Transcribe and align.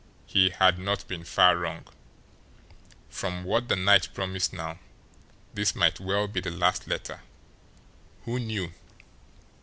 He 0.25 0.49
had 0.49 0.79
not 0.79 1.07
been 1.07 1.23
far 1.23 1.55
wrong. 1.55 1.85
From 3.07 3.43
what 3.43 3.67
the 3.67 3.75
night 3.75 4.07
promised 4.15 4.51
now, 4.51 4.79
this 5.53 5.75
might 5.75 5.99
well 5.99 6.27
be 6.27 6.39
the 6.41 6.49
last 6.49 6.87
letter. 6.87 7.21
Who 8.25 8.39
knew? 8.39 8.71